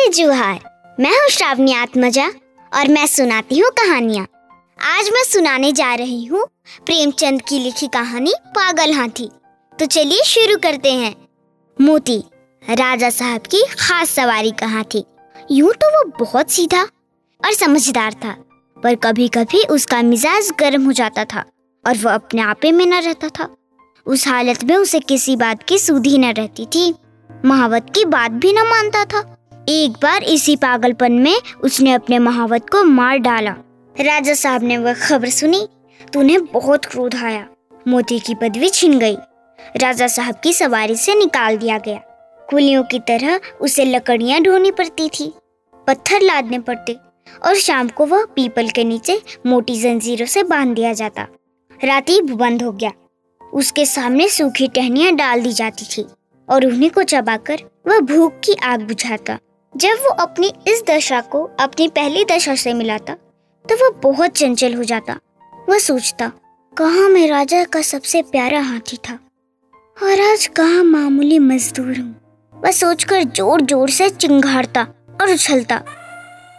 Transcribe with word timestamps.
नमस्ते 0.00 0.12
जुहार 0.16 0.60
मैं 1.00 1.10
हूँ 1.10 1.28
श्रावणी 1.30 1.72
आत्मजा 1.74 2.26
और 2.72 2.88
मैं 2.88 3.06
सुनाती 3.06 3.58
हूँ 3.58 3.70
कहानियाँ। 3.70 4.26
आज 4.90 5.08
मैं 5.12 5.22
सुनाने 5.24 5.70
जा 5.72 5.94
रही 5.94 6.24
हूँ 6.24 6.44
प्रेमचंद 6.86 7.42
की 7.48 7.58
लिखी 7.58 7.86
कहानी 7.86 8.32
पागल 8.48 8.92
हाथी। 8.92 9.28
तो 9.78 9.86
चलिए 9.86 10.22
शुरू 10.24 10.56
करते 10.56 10.92
हैं। 10.92 11.14
मोती, 11.78 12.18
राजा 12.62 13.10
साहब 13.10 13.46
की 13.46 13.62
खास 13.80 14.10
सवारी 14.10 14.50
कहाँ 14.60 14.84
थी 14.84 15.04
यूँ 15.50 15.72
तो 15.74 15.88
वो 15.88 16.04
बहुत 16.18 16.50
सीधा 16.50 16.82
और 16.82 17.52
समझदार 17.54 18.14
था, 18.14 18.34
पर 18.76 18.94
कभी 18.94 19.28
कभी 19.28 19.64
उसका 19.66 20.00
मिजाज 20.02 20.50
गर्म 20.60 20.86
हो 20.86 20.92
जाता 20.92 21.24
था 21.24 21.44
और 21.84 21.96
वो 21.96 22.10
अपने 22.10 22.42
आपे 22.42 22.72
में 22.72 22.86
न 22.86 23.02
रहता 23.02 23.28
था। 23.30 23.48
उस 24.06 24.26
हालत 24.28 24.64
में 24.64 24.76
उसे 24.76 25.00
किसी 25.02 25.36
बात 25.36 25.62
की 25.62 25.78
सुधी 25.78 26.16
न 26.18 26.32
रहती 26.32 26.66
थी। 26.66 26.94
महावत 27.30 27.92
की 27.94 28.04
बात 28.06 28.30
भी 28.30 28.52
न 28.52 28.66
मानता 28.68 29.04
था। 29.04 29.24
एक 29.68 29.92
बार 30.02 30.22
इसी 30.24 30.54
पागलपन 30.56 31.12
में 31.12 31.36
उसने 31.64 31.92
अपने 31.92 32.18
महावत 32.18 32.68
को 32.68 32.82
मार 32.84 33.18
डाला। 33.18 33.50
राजा 33.94 34.34
साहब 34.34 34.62
ने 34.62 34.76
वह 34.78 34.94
खबर 34.94 35.28
सुनी 35.28 35.66
तो 36.12 36.20
उन्हें 36.20 36.44
बहुत 36.44 36.84
क्रोध 36.84 37.14
आया। 37.16 37.46
मोती 37.86 38.18
की 38.18 38.34
पदवी 38.34 38.68
छिन 38.68 38.98
गई। 38.98 39.16
राजा 39.76 40.06
साहब 40.06 40.40
की 40.44 40.52
सवारी 40.52 40.96
से 40.96 41.14
निकाल 41.14 41.56
दिया 41.56 41.78
गया। 41.78 41.98
कुलियों 42.48 42.82
की 42.82 42.98
तरह 42.98 43.40
उसे 43.60 43.84
लकड़ियाँ 43.84 44.40
ढोनी 44.40 44.70
पड़ती 44.70 45.08
थी, 45.08 45.32
पत्थर 45.86 46.20
लादने 46.20 46.58
पड़ते 46.60 46.96
और 47.46 47.54
शाम 47.56 47.88
को 47.88 48.06
वह 48.06 48.24
पीपल 48.26 48.68
के 48.68 48.84
नीचे 48.84 49.20
मोटी 49.46 49.80
जंजीरों 49.80 50.26
से 50.26 50.42
बाँध 50.44 50.74
दिया 50.74 50.92
जाता। 50.92 51.26
राती 51.80 52.20
बंद 52.22 52.62
हो 52.62 52.72
गया। 52.72 52.92
उसके 53.40 53.86
सामने 53.86 54.28
सूखी 54.28 54.68
टहनियाँ 54.68 55.12
डाल 55.12 55.42
दी 55.42 55.52
जाती 55.52 55.84
थी 55.86 56.06
और 56.48 56.66
उन्हीं 56.66 56.90
को 56.90 57.02
चबाकर 57.02 57.62
वह 57.86 58.00
भूख 58.00 58.40
की 58.44 58.54
आग 58.64 58.82
बुझाता। 58.82 59.38
जब 59.74 59.98
वो 60.02 60.10
अपनी 60.14 60.52
इस 60.68 60.82
दशा 60.88 61.20
को 61.22 61.42
अपनी 61.60 61.86
पहली 61.88 62.24
दशा 62.24 62.54
से 62.54 62.72
मिलाता 62.74 63.14
तो 63.64 63.74
वह 63.76 63.90
बहुत 64.02 64.30
चंचल 64.30 64.74
हो 64.74 64.84
जाता। 64.84 65.18
वह 65.52 65.78
सोचता, 65.78 66.30
कहा 66.76 67.08
मैं 67.08 67.26
राजा 67.28 67.62
का 67.64 67.82
सबसे 67.82 68.22
प्यारा 68.22 68.60
हाथी 68.60 68.96
था 69.08 69.14
और 69.96 70.20
आज 70.22 70.46
कहा 70.46 70.82
मामूली 70.82 71.38
मजदूर 71.38 71.98
हूँ? 71.98 72.14
वह 72.54 72.70
सोचकर 72.70 73.22
ज़ोर 73.24 73.60
ज़ोर 73.62 73.90
से 73.90 74.08
चिंगारता 74.10 74.82
और 75.20 75.32
उछलता। 75.32 75.80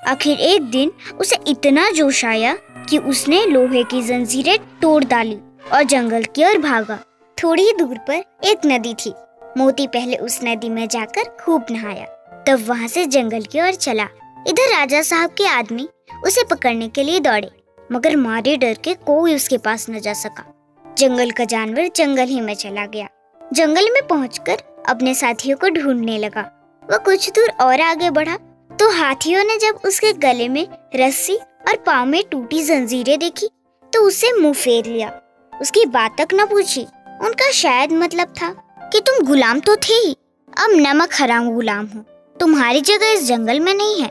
आखिर 0.07 0.39
एक 0.39 0.69
दिन 0.71 0.91
उसे 1.19 1.37
इतना 1.47 1.89
जोश 1.91 2.23
आया 2.25 2.55
कि 2.89 2.97
उसने 2.97 3.45
लोहे 3.45 3.83
की 3.83 4.01
जंजीरें 4.01 4.57
तोड़ 4.81 5.03
डाली 5.03 5.37
और 5.73 5.83
जंगल 5.83 6.23
की 6.35 6.45
ओर 6.45 6.57
भागा। 6.59 6.99
थोड़ी 7.37 7.71
दूर 7.73 7.97
पर 8.07 8.23
एक 8.45 8.65
नदी 8.65 8.93
थी। 8.95 9.13
मोती 9.57 9.87
पहले 9.87 10.17
उस 10.17 10.39
नदी 10.43 10.69
में 10.69 10.87
जाकर 10.87 11.29
खूब 11.39 11.65
नहाया। 11.71 12.07
तब 12.47 12.65
वहाँ 12.67 12.87
से 12.87 13.05
जंगल 13.07 13.41
की 13.43 13.61
ओर 13.61 13.73
चला। 13.75 14.07
इधर 14.47 14.71
राजा 14.71 15.01
साहब 15.01 15.29
के 15.31 15.47
आदमी 15.47 15.87
उसे 16.25 16.43
पकड़ने 16.45 16.87
के 16.87 17.03
लिए 17.03 17.19
दौड़े, 17.19 17.49
मगर 17.89 18.15
मारे 18.15 18.55
डर 18.57 18.77
के 18.83 18.93
कोई 19.05 19.35
उसके 19.35 19.57
पास 19.57 19.89
न 19.89 19.99
जा 19.99 20.13
सका। 20.13 20.45
जंगल 20.85 21.31
का 21.31 21.45
जानवर 21.45 21.89
जंगल 21.95 22.25
ही 22.25 22.39
में 22.41 22.53
चला 22.55 22.85
गया। 22.85 23.07
जंगल 23.41 23.89
में 23.89 24.01
पहुंचकर 24.07 24.63
अपने 24.89 25.13
साथियों 25.15 25.57
को 25.57 25.69
ढूँढने 25.71 26.17
लगा। 26.17 26.41
वह 26.83 26.97
कुछ 26.97 27.29
दूर 27.29 27.49
और 27.61 27.81
आगे 27.81 28.09
बढ़ा 28.09 28.37
तो 28.71 28.89
हाथियों 28.91 29.43
ने 29.43 29.57
जब 29.57 29.79
उसके 29.85 30.11
गले 30.19 30.47
में 30.49 30.67
रस्सी 30.95 31.35
और 31.35 31.75
पाँव 31.77 32.05
में 32.05 32.23
टूटी 32.31 32.61
जंजीरें 32.63 33.17
देखी 33.19 33.49
तो 33.93 34.01
उसे 34.01 34.31
मुँह 34.33 34.53
फेर 34.53 34.85
लिया। 34.85 35.09
उसकी 35.53 35.85
बात 35.87 36.15
तक 36.17 36.33
न 36.33 36.45
पूछी। 36.45 36.81
उनका 37.21 37.51
शायद 37.53 37.91
मतलब 37.93 38.33
था 38.33 38.49
कि 38.83 38.99
तुम 38.99 39.25
गुलाम 39.27 39.59
तो 39.59 39.75
थे 39.77 39.93
ही। 39.95 40.15
अब 40.53 40.71
नमक 40.77 41.13
हराम 41.13 41.51
गुलाम 41.51 41.85
हो। 41.85 42.03
तुम्हारी 42.41 42.81
जगह 42.81 43.11
इस 43.11 43.23
जंगल 43.23 43.59
में 43.59 43.73
नहीं 43.73 44.01
है। 44.01 44.09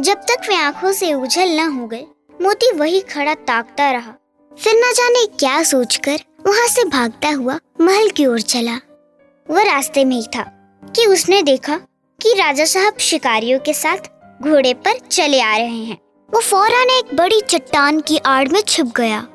जब 0.00 0.14
तक 0.14 0.48
वे 0.48 0.54
आँखों 0.54 0.92
से 0.92 1.14
उछल 1.14 1.48
न 1.48 1.80
हो 1.80 1.86
गए, 1.86 2.06
मोती 2.42 2.72
वही 2.72 3.00
खड़ा 3.00 3.34
ताकता 3.34 3.90
रहा। 3.90 4.12
फिर 4.58 4.74
न 4.74 4.92
जाने 4.92 5.26
क्या 5.26 5.62
सोचकर 5.62 6.20
वहाँ 6.46 6.66
से 6.68 6.84
भागता 6.84 7.28
हुआ 7.28 7.58
महल 7.80 8.08
की 8.08 8.26
ओर 8.26 8.40
चला। 8.40 8.80
वह 9.50 9.62
रास्ते 9.62 10.04
में 10.04 10.16
ही 10.16 10.22
था 10.22 10.42
कि 10.84 11.06
उसने 11.06 11.42
देखा 11.42 11.76
कि 12.20 12.34
राजा 12.34 12.64
साहब 12.64 12.98
शिकारियों 12.98 13.58
के 13.58 13.74
साथ 13.74 13.96
घोड़े 14.42 14.74
पर 14.74 14.98
चले 14.98 15.40
आ 15.40 15.56
रहे 15.56 15.84
हैं। 15.84 15.98
वो 16.34 16.40
फ़ौरन 16.40 16.90
एक 16.90 17.14
बड़ी 17.14 17.40
चट्टान 17.40 18.00
की 18.00 18.18
आड़ 18.18 18.48
में 18.48 18.60
छुप 18.60 18.92
गया। 18.96 19.26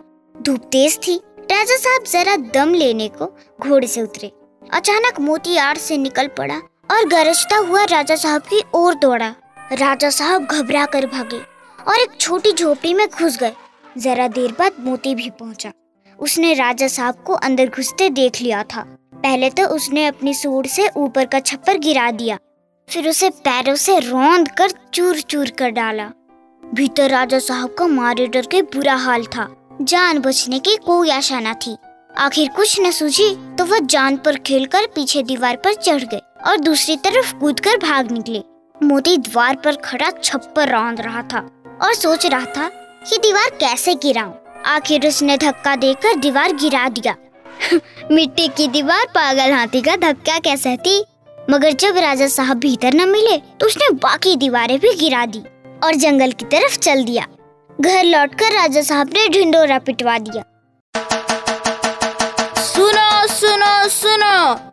धूप 0.42 0.60
तेज 0.60 1.00
थी। 1.08 1.22
राजा 1.52 1.76
साहब 1.76 2.04
जरा 2.04 2.36
दम 2.36 2.74
लेने 2.74 3.08
को 3.08 3.38
घोड़े 3.62 3.88
से 3.88 4.02
उतरे। 4.02 4.32
अचानक 4.74 5.20
मोती 5.20 5.58
आड़ 5.58 5.78
से 5.78 5.98
निकल 5.98 6.28
पड़ा 6.28 6.62
और 6.90 7.06
गरजता 7.06 7.58
हुआ 7.58 7.84
राजा 7.84 8.16
साहब 8.16 8.42
की 8.44 8.62
ओर 8.74 8.96
दौड़ा। 8.96 9.28
राजा 9.72 10.10
साहब 10.10 10.46
घबरा 10.46 10.86
कर 10.86 11.06
भागे 11.06 11.40
और 11.80 12.00
एक 12.00 12.20
छोटी 12.20 12.52
झोपड़ी 12.52 12.94
में 12.94 13.08
घुस 13.08 13.38
गए। 13.38 13.54
जरा 13.98 14.28
देर 14.28 14.52
बाद 14.52 14.76
मोती 14.80 15.14
भी 15.16 15.30
पहुँचा। 15.30 15.72
उसने 16.20 16.54
राजा 16.54 16.88
साहब 16.88 17.24
को 17.24 17.34
अंदर 17.34 17.70
घुसते 17.70 18.10
देख 18.10 18.42
लिया 18.42 18.64
था। 18.64 18.82
पहले 19.14 19.50
तो 19.50 19.66
उसने 19.66 20.06
अपनी 20.06 20.34
सूर 20.34 20.66
से 20.66 20.90
ऊपर 20.98 21.26
का 21.26 21.40
छप्पर 21.40 21.78
गिरा 21.78 22.10
दिया। 22.12 22.38
फिर 22.90 23.10
उसे 23.10 23.30
पैरों 23.30 23.76
से 23.76 24.00
रौंद 24.00 24.50
कर 24.52 24.72
चूर 24.94 25.20
चूर 25.20 25.50
कर 25.50 25.70
डाला। 25.70 26.10
भीतर 26.64 27.10
राजा 27.10 27.40
साहब 27.40 27.74
का 27.74 27.88
मारे 27.88 28.28
डर 28.28 28.46
के 28.46 28.62
बुरा 28.62 28.96
हाल 28.96 29.26
था। 29.26 29.48
जान 29.82 30.20
बचने 30.20 30.60
की 30.60 30.76
कोई 30.76 31.10
आशा 31.10 31.40
न 31.40 31.54
थी। 31.54 31.76
आखिर 32.10 32.48
कुछ 32.50 32.80
न 32.80 32.90
सूझी 32.92 33.30
तो 33.58 33.66
वह 33.66 33.80
जान 33.84 34.16
पर 34.18 34.36
खेलकर 34.38 34.86
पीछे 34.86 35.22
दीवार 35.24 35.56
पर 35.56 35.74
चढ़ 35.74 36.04
गए 36.04 36.22
और 36.48 36.58
दूसरी 36.60 36.96
तरफ़ 36.98 37.34
कूदकर 37.36 37.78
भाग 37.78 38.12
निकले। 38.12 38.42
मोती 38.82 39.16
द्वार 39.18 39.56
पर 39.56 39.76
खड़ा 39.76 40.10
छप्पर 40.24 40.70
रौंद 40.70 41.02
रहा 41.02 41.22
था 41.24 41.40
और 41.82 41.94
सोच 41.94 42.26
रहा 42.26 42.46
था 42.58 42.68
कि 43.10 43.18
दीवार 43.18 43.50
कैसे 43.60 43.96
गिराऊं। 43.96 44.34
आखिर 44.66 45.08
उसने 45.08 45.38
धक्का 45.38 45.76
देकर 45.76 46.16
दीवार 46.16 46.54
गिरा 46.54 46.88
दिया। 46.90 47.16
मिट्टी 48.12 48.48
की 48.48 48.68
दीवार 48.68 49.06
पागल 49.06 49.54
हाथी 49.54 49.82
का 49.82 49.96
धक्का 49.96 50.40
कैसे 50.40 50.76
थी 50.78 51.04
मगर 51.50 51.72
जब 51.72 51.98
राजा 51.98 52.28
साहब 52.28 52.58
भीतर 52.58 52.94
न 52.94 53.10
मिले 53.10 53.38
तो 53.60 53.66
उसने 53.66 53.90
बाकी 53.98 54.36
दीवारें 54.36 54.80
भी 54.80 54.94
गिरा 54.96 55.26
दी 55.26 55.44
और 55.84 55.96
जंगल 55.96 56.32
की 56.32 56.46
तरफ़ 56.46 56.78
चल 56.80 57.04
दिया। 57.04 57.28
घर 57.82 58.04
लौटकर 58.04 58.54
राजा 58.54 58.82
साहब 58.82 59.08
ने 59.08 59.28
ढिंडोरा 59.30 59.80
पिटवा 59.80 60.18
दिया। 60.20 60.44
सुनो 63.60 63.88
सुनो। 63.90 64.72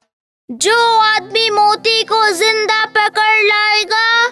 जो 0.48 0.74
आदमी 0.98 1.48
मोती 1.50 2.02
को 2.02 2.20
ज़िंदा 2.32 2.84
पकड़ 2.96 3.42
लाएगा, 3.44 4.26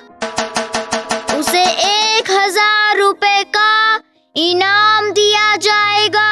उसे 1.39 1.63
एक 1.63 2.31
हज़ार 2.31 2.97
रुपए 2.99 3.43
का 3.57 4.01
इनाम 4.35 5.11
दिया 5.13 5.57
जाएगा। 5.59 6.29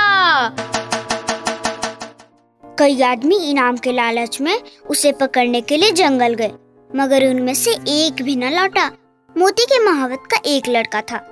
कई 2.65 3.03
आदमी 3.03 3.37
इनाम 3.50 3.77
के 3.77 3.93
लालच 3.93 4.41
में 4.41 4.54
उसे 4.87 5.12
पकड़ने 5.21 5.60
के 5.60 5.77
लिए 5.77 5.93
जंगल 5.93 6.34
गए, 6.34 6.53
मगर 6.91 7.28
उनमें 7.31 7.54
से 7.54 7.72
एक 7.91 8.22
भी 8.22 8.37
न 8.37 8.53
लौटा। 8.53 8.91
मोती 9.37 9.65
के 9.65 9.84
महावत 9.84 10.28
का 10.31 10.41
एक 10.47 10.69
लड़का 10.69 11.00
था, 11.03 11.25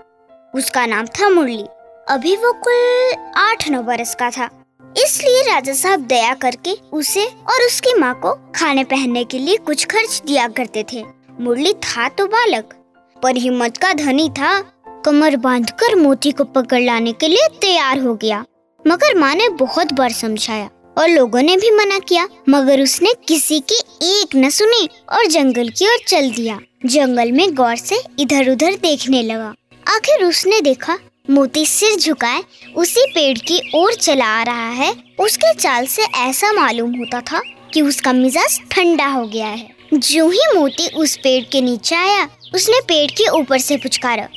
उसका 0.54 0.86
नाम 0.86 1.06
था 1.18 1.28
मुरली। 1.28 1.64
अभी 2.08 2.36
वो 2.36 2.52
कुल 2.64 3.14
आठ 3.40 3.68
नौ 3.68 3.82
बरस 3.84 4.14
का 4.14 4.30
था। 4.30 4.50
इसलिए 4.96 5.42
राजा 5.42 5.72
साहब 5.72 6.00
दया 6.06 6.32
करके 6.34 6.74
उसे 6.92 7.24
और 7.24 7.64
उसकी 7.66 7.94
माँ 7.94 8.14
को 8.14 8.32
खाने 8.54 8.84
पहनने 8.84 9.24
के 9.24 9.38
लिए 9.38 9.56
कुछ 9.56 9.84
खर्च 9.86 10.20
दिया 10.26 10.46
करते 10.48 10.84
थे। 10.92 11.02
मुरली 11.40 11.72
था 11.74 12.08
तो 12.08 12.26
बालक, 12.26 12.74
पर 13.22 13.36
हिम्मत 13.36 13.76
का 13.76 13.92
धनी 13.94 14.28
था। 14.30 14.58
कमर 15.04 15.36
बांधकर 15.36 15.94
मोती 15.96 16.32
को 16.32 16.44
पकड़ 16.46 16.80
लाने 16.80 17.12
के 17.12 17.28
लिए 17.28 17.48
तैयार 17.60 17.98
हो 17.98 18.14
गया। 18.14 18.44
मगर 18.84 19.18
माँ 19.18 19.34
ने 19.34 19.48
बहुत 19.48 19.92
बार 19.92 20.12
समझाया 20.12 20.68
और 20.96 21.08
लोगों 21.08 21.42
ने 21.42 21.56
भी 21.56 21.70
मना 21.70 21.98
किया, 21.98 22.26
मगर 22.48 22.80
उसने 22.80 23.12
किसी 23.28 23.60
की 23.62 23.78
एक 24.12 24.36
न 24.36 24.50
सुनी 24.50 24.88
और 25.12 25.26
जंगल 25.26 25.68
की 25.68 25.86
ओर 25.86 25.98
चल 26.08 26.30
दिया। 26.30 26.58
जंगल 26.86 27.32
में 27.32 27.54
गौर 27.54 27.76
से 27.76 28.02
इधर 28.18 28.50
उधर 28.50 28.74
देखने 28.82 29.22
लगा। 29.22 29.54
आखिर 29.86 30.24
उसने 30.24 30.60
देखा 30.60 30.98
मोती 31.30 31.66
सिर 31.66 31.96
झुकाए, 31.96 32.44
उसी 32.76 33.12
पेड़ 33.14 33.38
की 33.38 33.72
ओर 33.74 33.94
चला 33.94 34.24
आ 34.24 34.42
रहा 34.42 34.70
है। 34.70 34.94
उसके 35.20 35.54
चाल 35.54 35.86
से 35.86 36.02
ऐसा 36.02 36.52
मालूम 36.52 36.94
होता 36.94 37.20
था 37.20 37.40
कि 37.74 37.82
उसका 37.82 38.12
मिजाज 38.12 38.60
ठंडा 38.70 39.06
हो 39.06 39.26
गया 39.26 39.46
है। 39.46 39.70
जो 39.94 40.30
ही 40.30 40.40
मोती 40.54 40.88
उस 40.88 41.16
पेड़ 41.16 41.44
के 41.44 41.60
नीचे 41.60 41.94
आया, 41.94 42.28
उसने 42.54 42.80
पेड़ 42.80 43.10
के 43.10 43.28
ऊपर 43.28 43.58
से 43.58 43.76
पुचकारा। 43.76 44.28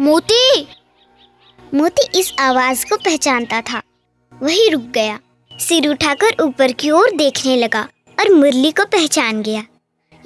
मोती! 0.00 0.66
मोती 1.74 2.20
इस 2.20 2.32
आवाज़ 2.40 2.86
को 2.86 2.96
पहचानता 2.96 3.60
था। 3.60 3.82
वही 4.42 4.68
रुक 4.68 4.82
गया, 4.82 5.20
सिर 5.52 5.88
उठाकर 5.88 6.42
ऊपर 6.42 6.72
की 6.72 6.90
ओर 6.90 7.10
देखने 7.10 7.56
लगा 7.56 7.88
और 8.20 8.34
मुरली 8.34 8.70
को 8.70 8.84
पहचान 8.84 9.42
गया। 9.42 9.64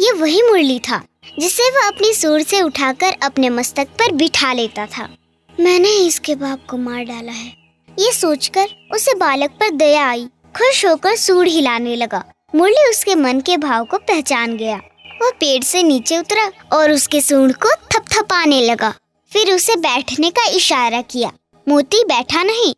ये 0.01 0.13
वही 0.13 0.43
मुरली 0.43 0.79
था। 0.79 1.05
जिसे 1.41 1.71
वह 1.71 1.87
अपनी 1.87 2.13
सूर 2.13 2.43
से 2.43 2.61
उठाकर 2.63 3.13
अपने 3.23 3.49
मस्तक 3.49 3.89
पर 3.89 4.13
बिठा 4.13 4.53
लेता 4.53 4.87
था। 4.87 5.09
मैंने 5.61 5.91
इसके 5.97 6.35
बाप 6.35 6.67
को 6.71 6.77
मार 6.77 7.05
डाला 7.05 7.33
है। 7.33 7.57
ये 7.99 8.13
सोचकर 8.13 8.67
उसे 8.95 9.15
बालक 9.15 9.51
पर 9.51 9.71
दया 9.71 10.07
आई, 10.09 10.27
खुश 10.57 10.85
होकर 10.87 11.17
सूर 11.17 11.47
हिलाने 11.47 11.97
लगा। 11.97 12.25
मुरली 12.55 12.91
उसके 12.91 13.15
मन 13.15 13.41
के 13.41 13.57
भाव 13.57 13.85
को 13.85 13.99
पहचान 13.99 14.57
गया। 14.57 14.77
वह 15.23 15.31
पेड़ 15.31 15.63
से 15.65 15.83
नीचे 15.83 16.19
उतरा 16.19 16.51
और 16.73 16.91
उसके 16.91 17.21
सूंड 17.21 17.55
को 17.55 17.71
थपथपाने 17.71 18.61
लगा। 18.61 18.95
फिर 19.33 19.53
उसे 19.53 19.77
बैठने 19.77 20.31
का 20.31 20.45
इशारा 20.47 21.03
किया। 21.03 21.33
मोती, 21.69 22.05
बैठा 22.05 22.43
नहीं। 22.43 22.75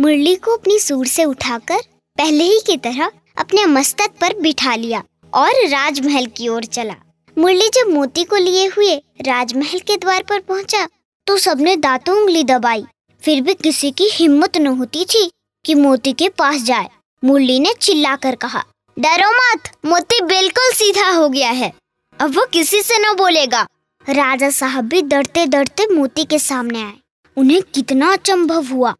मुरली 0.00 0.34
को 0.36 0.56
अपनी 0.56 0.78
सूर 0.78 1.06
से 1.06 1.24
उठाकर 1.24 1.78
पहले 2.18 2.44
ही 2.44 2.60
की 2.66 2.76
तरह 2.76 3.10
अपने 3.38 3.64
मस्तक 3.64 4.10
पर 4.20 4.38
बिठा 4.40 4.74
लिया 4.74 5.02
और 5.34 5.50
राजमहल 5.68 6.26
की 6.26 6.48
ओर 6.48 6.64
चला। 6.64 6.94
मुरली 7.36 7.68
जब 7.68 7.88
मोती 7.88 8.24
को 8.24 8.36
लिए 8.36 8.66
हुए 8.66 8.94
राजमहल 9.22 9.78
के 9.80 9.96
द्वार 9.96 10.22
पर 10.22 10.40
पहुँचा 10.40 10.86
तो 11.26 11.36
सबने 11.36 11.76
दांतों 11.76 12.16
उंगली 12.16 12.42
दबाई। 12.44 12.84
फिर 13.22 13.40
भी 13.40 13.54
किसी 13.54 13.90
की 13.90 14.08
हिम्मत 14.12 14.56
न 14.56 14.66
होती 14.68 15.04
थी 15.04 15.30
कि 15.64 15.74
मोती 15.74 16.12
के 16.12 16.28
पास 16.30 16.62
जाए। 16.62 16.88
मुरली 17.22 17.58
ने 17.60 17.72
चिल्लाकर 17.80 18.34
कहा, 18.36 18.64
डरो 18.96 19.30
मत, 19.32 19.70
मोती 19.86 20.20
बिल्कुल 20.24 20.72
सीधा 20.74 21.08
हो 21.10 21.28
गया 21.28 21.50
है। 21.50 21.72
अब 22.20 22.36
वो 22.36 22.46
किसी 22.52 22.82
से 22.82 22.98
न 23.00 23.14
बोलेगा। 23.16 23.66
राजा 24.04 24.50
साहब 24.50 24.84
भी 24.84 25.02
डरते 25.02 25.46
डरते 25.46 25.86
मोती 25.94 26.24
के 26.24 26.38
सामने 26.40 26.82
आए। 26.82 26.94
उन्हें 27.36 27.60
कितना 27.74 28.12
अचंभव 28.12 28.66
हुआ 28.66 28.94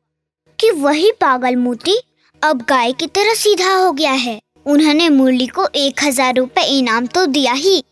कि 0.59 0.71
वही 0.73 1.13
पागल 1.21 1.57
मोती 1.59 1.99
अब 2.43 2.65
गाय 2.69 2.93
की 2.93 3.07
तरह 3.09 3.35
सीधा 3.35 3.75
हो 3.75 3.93
गया 3.93 4.13
है। 4.13 4.41
उन्होंने 4.67 5.09
मुरली 5.11 5.47
को 5.49 5.67
एक 5.77 6.05
हज़ार 6.05 6.35
रूपए 6.35 6.63
इनाम 6.71 7.07
तो 7.07 7.25
दिया 7.29 7.53
ही 7.55 7.83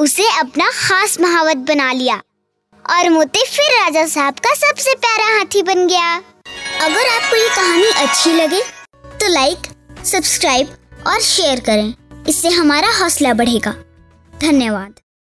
उसे 0.00 0.28
अपना 0.38 0.68
खास 0.70 1.16
महावत 1.20 1.56
बना 1.68 1.92
लिया। 1.92 2.14
और 2.84 3.08
मोती 3.08 3.44
फिर 3.46 3.72
राजा 3.72 4.06
साहब 4.06 4.38
का 4.38 4.54
सबसे 4.56 4.94
प्यारा 4.94 5.26
हाथी 5.36 5.62
बन 5.62 5.86
गया। 5.86 6.14
अगर 6.84 7.08
आपको 7.08 7.36
ये 7.36 7.48
कहानी 7.48 7.90
अच्छी 7.98 8.32
लगे 8.32 8.60
तो 9.14 9.32
लाइक 9.32 9.66
सब्सक्राइब 10.06 10.76
और 11.06 11.20
शेयर 11.20 11.60
करें। 11.60 12.24
इससे 12.28 12.48
हमारा 12.48 12.88
हौसला 12.98 13.32
बढ़ेगा। 13.34 13.74
धन्यवाद। 14.32 14.94